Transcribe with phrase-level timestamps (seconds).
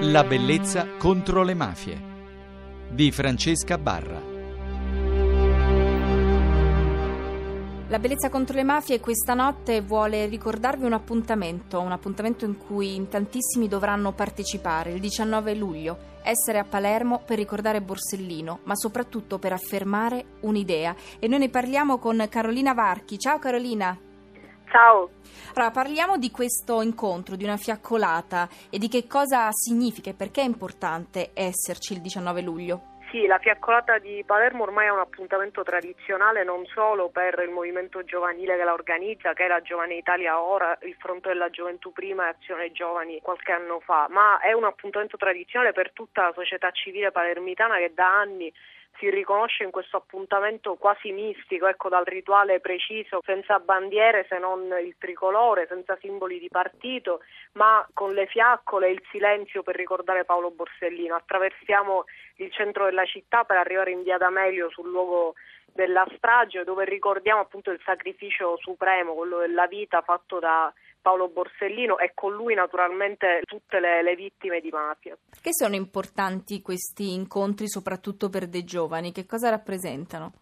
[0.00, 1.98] La bellezza contro le mafie
[2.90, 4.20] di Francesca Barra.
[7.88, 12.94] La bellezza contro le mafie questa notte vuole ricordarvi un appuntamento, un appuntamento in cui
[12.94, 19.38] in tantissimi dovranno partecipare il 19 luglio, essere a Palermo per ricordare Borsellino, ma soprattutto
[19.38, 20.94] per affermare un'idea.
[21.18, 23.18] E noi ne parliamo con Carolina Varchi.
[23.18, 24.05] Ciao Carolina.
[24.76, 25.08] Ciao.
[25.54, 30.42] Allora, parliamo di questo incontro, di una fiaccolata e di che cosa significa e perché
[30.42, 32.80] è importante esserci il 19 luglio.
[33.10, 38.04] Sì, la fiaccolata di Palermo ormai è un appuntamento tradizionale non solo per il movimento
[38.04, 42.26] giovanile che la organizza, che è la Giovane Italia ora, il Fronte della Gioventù prima
[42.26, 46.70] e Azione Giovani qualche anno fa, ma è un appuntamento tradizionale per tutta la società
[46.72, 48.52] civile palermitana che da anni
[48.98, 54.62] si riconosce in questo appuntamento quasi mistico, ecco, dal rituale preciso, senza bandiere se non
[54.82, 57.20] il tricolore, senza simboli di partito,
[57.52, 61.14] ma con le fiaccole e il silenzio per ricordare Paolo Borsellino.
[61.14, 62.04] Attraversiamo
[62.36, 65.34] il centro della città per arrivare in via D'Amelio sul luogo
[65.76, 70.72] della strage dove ricordiamo appunto il sacrificio supremo, quello della vita fatto da
[71.06, 75.16] Paolo Borsellino e con lui naturalmente tutte le, le, vittime di mafia.
[75.30, 79.12] Perché sono importanti questi incontri soprattutto per dei giovani?
[79.12, 80.32] Che cosa rappresentano?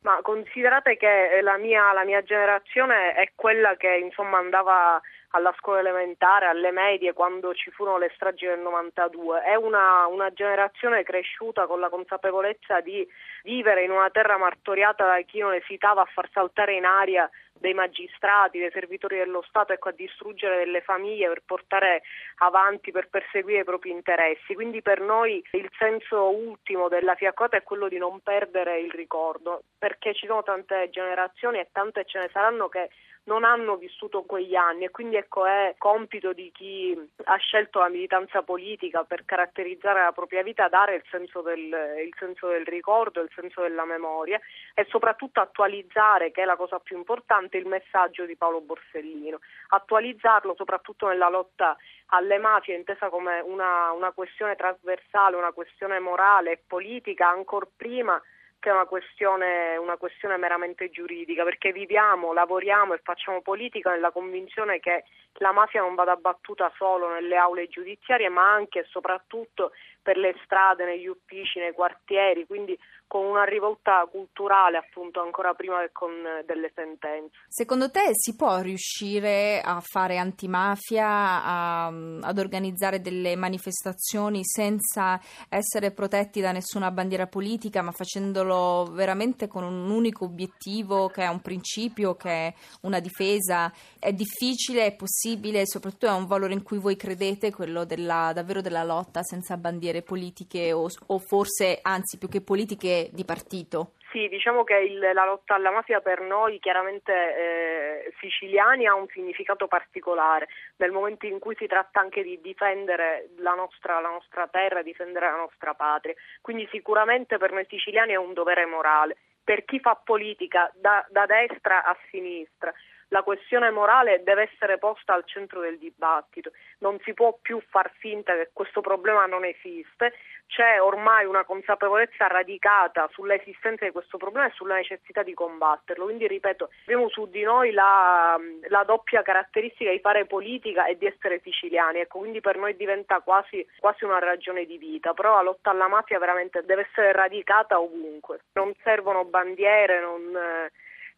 [0.00, 4.98] Ma considerate che la mia, la mia generazione è quella che insomma andava
[5.30, 9.42] alla scuola elementare, alle medie, quando ci furono le stragi del 92.
[9.42, 13.06] È una, una, generazione cresciuta con la consapevolezza di
[13.42, 17.74] vivere in una terra martoriata da chi non esitava a far saltare in aria dei
[17.74, 22.02] magistrati, dei servitori dello Stato, ecco, a distruggere delle famiglie per portare
[22.36, 24.54] avanti, per perseguire i propri interessi.
[24.54, 29.62] Quindi per noi il senso ultimo della fiaccata è quello di non perdere il ricordo,
[29.76, 32.90] perché ci sono tante generazioni e tante ce ne saranno che
[33.28, 37.90] non hanno vissuto quegli anni e quindi ecco è compito di chi ha scelto la
[37.90, 41.60] militanza politica per caratterizzare la propria vita dare il senso del,
[42.04, 44.40] il senso del ricordo, il senso della memoria
[44.74, 50.54] e soprattutto attualizzare, che è la cosa più importante, il messaggio di Paolo Borsellino, attualizzarlo
[50.56, 56.62] soprattutto nella lotta alle mafie intesa come una, una questione trasversale, una questione morale e
[56.66, 58.20] politica ancora prima
[58.60, 64.10] che è una questione, una questione, meramente giuridica, perché viviamo, lavoriamo e facciamo politica nella
[64.10, 65.04] convinzione che
[65.34, 69.72] la mafia non vada battuta solo nelle aule giudiziarie, ma anche e soprattutto
[70.02, 72.78] per le strade, negli uffici, nei quartieri, quindi
[73.08, 76.12] con una rivolta culturale appunto ancora prima che con
[76.44, 77.34] delle sentenze.
[77.48, 85.90] Secondo te si può riuscire a fare antimafia, a, ad organizzare delle manifestazioni senza essere
[85.90, 91.40] protetti da nessuna bandiera politica, ma facendolo veramente con un unico obiettivo che è un
[91.40, 93.72] principio, che è una difesa?
[93.98, 98.60] È difficile, è possibile, soprattutto è un valore in cui voi credete, quello della, davvero
[98.60, 99.56] della lotta senza
[99.88, 103.92] bandiere politiche o, o forse anzi più che politiche di partito?
[104.10, 109.06] Sì, diciamo che il, la lotta alla mafia per noi chiaramente eh, siciliani ha un
[109.08, 114.48] significato particolare nel momento in cui si tratta anche di difendere la nostra, la nostra
[114.48, 116.14] terra, difendere la nostra patria.
[116.40, 119.16] Quindi sicuramente per noi siciliani è un dovere morale.
[119.44, 122.72] Per chi fa politica da, da destra a sinistra
[123.08, 127.90] la questione morale deve essere posta al centro del dibattito, non si può più far
[127.98, 130.12] finta che questo problema non esiste,
[130.46, 136.26] c'è ormai una consapevolezza radicata sull'esistenza di questo problema e sulla necessità di combatterlo, quindi
[136.26, 138.38] ripeto, abbiamo su di noi la,
[138.68, 143.20] la doppia caratteristica di fare politica e di essere siciliani, ecco, quindi per noi diventa
[143.20, 147.78] quasi, quasi una ragione di vita, però la lotta alla mafia veramente deve essere radicata
[147.78, 150.36] ovunque, non servono bandiere, non...
[150.36, 150.70] Eh,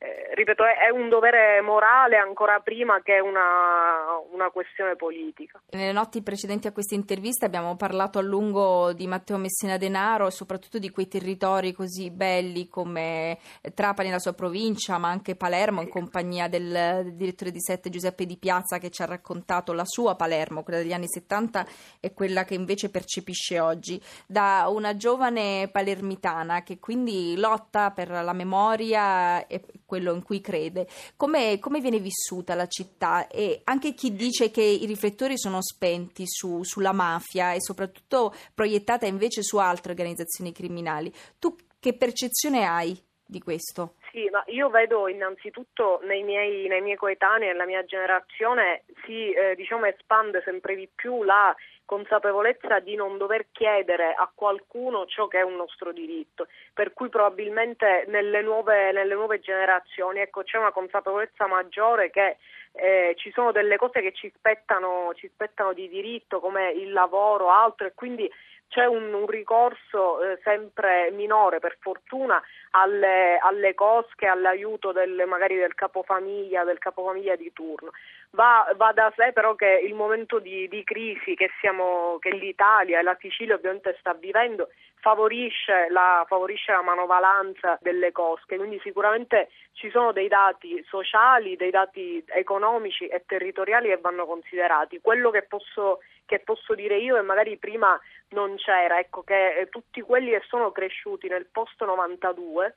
[0.00, 5.60] eh, ripeto, è, è, un dovere morale ancora prima che una, una, questione politica.
[5.70, 10.30] Nelle notti precedenti a questa intervista abbiamo parlato a lungo di Matteo Messina Denaro e
[10.30, 13.38] soprattutto di quei territori così belli come
[13.74, 16.70] Trapani, la sua provincia, ma anche Palermo, in compagnia del,
[17.02, 20.78] del direttore di Sette Giuseppe Di Piazza che ci ha raccontato la sua Palermo, quella
[20.78, 21.66] degli anni 70
[21.98, 28.32] e quella che invece percepisce oggi, da una giovane palermitana che quindi lotta per la
[28.32, 30.86] memoria e quello in cui crede.
[31.16, 33.26] Come, come, viene vissuta la città?
[33.26, 39.06] E anche chi dice che i riflettori sono spenti su, sulla mafia e soprattutto proiettata
[39.06, 41.10] invece su altre organizzazioni criminali.
[41.38, 42.94] Tu che percezione hai
[43.24, 43.94] di questo?
[44.10, 49.54] Sì, ma io vedo innanzitutto nei miei, nei miei coetanei, nella mia generazione, si eh,
[49.54, 51.54] diciamo, espande sempre di più la
[51.88, 57.08] consapevolezza di non dover chiedere a qualcuno ciò che è un nostro diritto, per cui
[57.08, 62.36] probabilmente nelle nuove, nelle nuove generazioni ecco, c'è una consapevolezza maggiore che
[62.72, 67.48] eh, ci sono delle cose che ci spettano, ci spettano di diritto come il lavoro,
[67.48, 68.30] altro e quindi
[68.68, 72.40] c'è un, un ricorso eh, sempre minore per fortuna
[72.72, 77.92] alle, alle cosche, all'aiuto del, magari del capofamiglia, del capofamiglia di turno.
[78.30, 82.98] Va, va, da sé però che il momento di, di crisi che, siamo, che, l'Italia
[82.98, 84.68] e la Sicilia ovviamente sta vivendo
[85.00, 91.70] favorisce la, favorisce la manovalanza delle cosche, quindi sicuramente ci sono dei dati sociali, dei
[91.70, 95.00] dati economici e territoriali che vanno considerati.
[95.00, 97.98] Quello che posso, che posso dire io e magari prima
[98.30, 102.74] non c'era, ecco che eh, tutti quelli che sono cresciuti nel post 92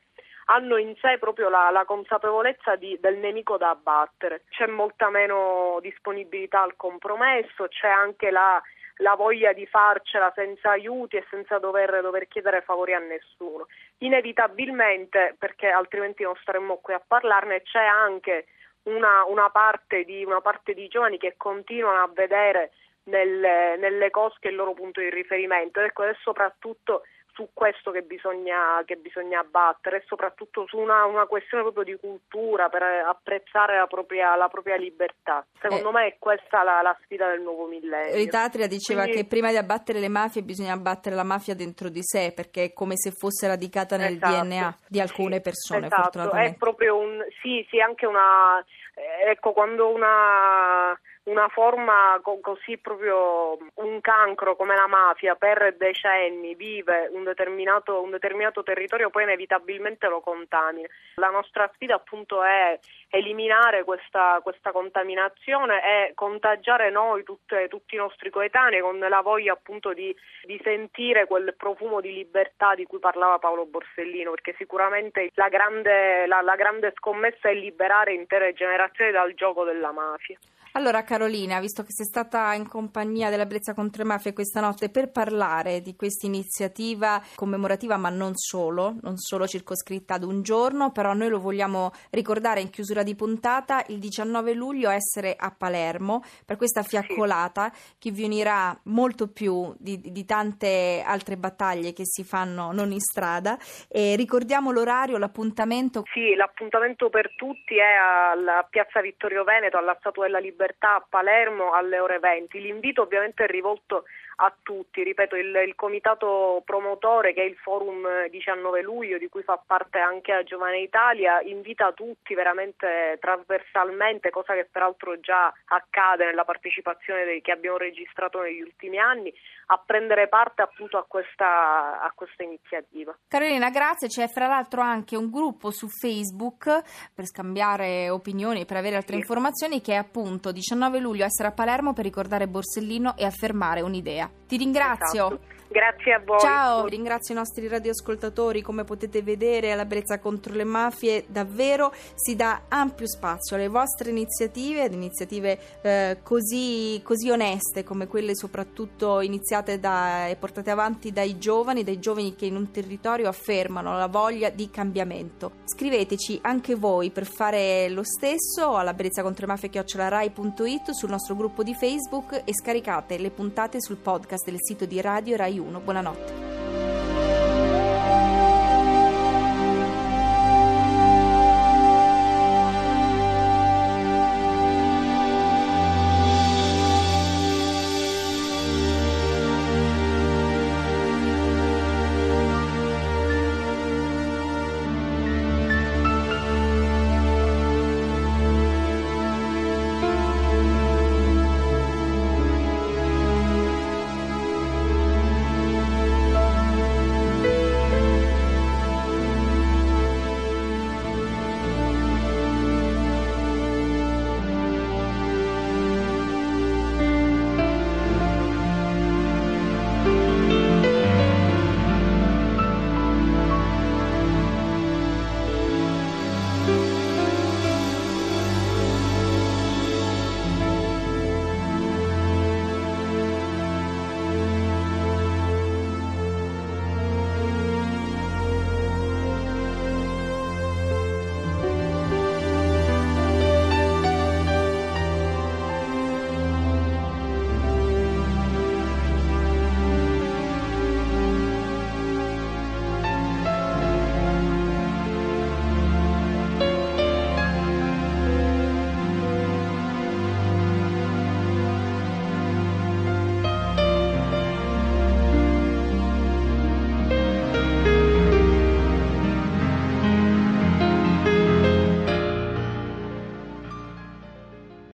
[0.52, 4.44] hanno in sé proprio la, la consapevolezza di, del nemico da abbattere.
[4.50, 8.62] C'è molta meno disponibilità al compromesso, c'è anche la,
[8.98, 13.68] la voglia di farcela senza aiuti e senza dover, dover, chiedere favori a nessuno.
[14.00, 18.48] Inevitabilmente, perché altrimenti non staremmo qui a parlarne, c'è anche
[18.84, 22.72] una, una, parte, di, una parte di giovani che continuano a vedere
[23.04, 25.80] nelle, nelle cosche il loro punto di riferimento.
[25.80, 27.04] Ecco, è soprattutto
[27.34, 32.00] su questo che bisogna, che bisogna abbattere e soprattutto su una, una, questione proprio di
[32.00, 35.46] cultura per apprezzare la propria, la propria libertà.
[35.60, 38.16] Secondo eh, me è questa la, la, sfida del nuovo millennio.
[38.16, 42.02] Ritatria diceva Quindi, che prima di abbattere le mafie bisogna abbattere la mafia dentro di
[42.04, 45.86] sé perché è come se fosse radicata nel esatto, DNA di alcune sì, persone.
[45.86, 48.64] Esatto, è proprio un sì, sì, anche una
[48.96, 55.76] eh, ecco quando una una forma co- così proprio un cancro come la mafia per
[55.78, 60.88] decenni vive un determinato, un determinato territorio poi inevitabilmente lo contamina.
[61.16, 62.80] La nostra sfida appunto è
[63.10, 69.54] eliminare questa, questa contaminazione e contagiare noi tutte, tutti i nostri coetanei con la voglia
[69.54, 75.30] appunto di, di sentire quel profumo di libertà di cui parlava Paolo Borsellino perché sicuramente
[75.36, 80.38] la grande, la, la grande scommessa è liberare intere generazioni dal gioco della mafia.
[80.74, 84.90] Allora Carolina, visto che sei stata in compagnia della Brezza contro le mafie questa notte
[84.90, 90.94] per parlare di questa iniziativa commemorativa, ma non solo, non solo circoscritta ad un giorno,
[90.94, 96.24] però noi lo vogliamo ricordare in chiusura di puntata il 19 luglio essere a Palermo
[96.46, 97.70] per questa fiaccolata
[98.00, 103.02] che vi unirà molto più di, di tante altre battaglie che si fanno non in
[103.02, 103.58] strada.
[103.90, 106.04] E ricordiamo l'orario, l'appuntamento.
[106.14, 111.06] Sì, l'appuntamento per tutti è alla Piazza Vittorio Veneto, alla Statua della Libertà Libertà a
[111.10, 112.62] Palermo alle ore 20.
[112.62, 114.04] L'invito ovviamente è rivolto
[114.38, 119.44] a tutti, ripeto, il, il, comitato promotore che è il forum 19 luglio di cui
[119.44, 126.44] fa parte anche Giovane Italia invita tutti veramente trasversalmente, cosa che peraltro già accade nella
[126.46, 129.34] partecipazione dei, che abbiamo registrato negli ultimi anni,
[129.68, 133.16] a prendere parte appunto a questa, a questa iniziativa.
[133.28, 134.08] Carolina, grazie.
[134.08, 136.66] C'è fra l'altro anche un gruppo su Facebook
[137.14, 139.20] per scambiare opinioni e per avere altre sì.
[139.20, 144.21] informazioni che è appunto 19 luglio essere a Palermo per ricordare Borsellino e affermare un'idea.
[144.48, 145.28] Ti ringrazio.
[145.28, 145.40] Esatto.
[145.72, 146.38] Grazie a voi.
[146.40, 148.62] Ciao, ringrazio i nostri radioascoltatori.
[148.62, 154.10] Come potete vedere, alla Brezza contro le mafie davvero si dà ampio spazio alle vostre
[154.10, 161.14] iniziative, ad iniziative eh, così, così, oneste come quelle soprattutto iniziate da, e portate avanti
[161.14, 165.60] dai giovani, dai giovani che in un territorio affermano la voglia di cambiamento.
[165.64, 171.34] Scriveteci anche voi per fare lo stesso alla Brezza contro le mafie chiocciolarai.it sul nostro
[171.36, 175.80] gruppo di Facebook e scaricate le puntate sul podcast del sito di Radio Rai 1.
[175.86, 176.51] Buonanotte.